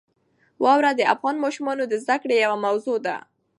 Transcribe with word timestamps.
واوره 0.63 0.91
د 0.95 1.01
افغان 1.13 1.35
ماشومانو 1.45 1.83
د 1.87 1.93
زده 2.03 2.15
کړې 2.21 2.35
یوه 2.45 2.57
موضوع 2.65 2.97
ده. 3.05 3.15